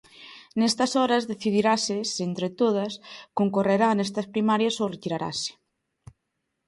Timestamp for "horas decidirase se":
1.01-2.21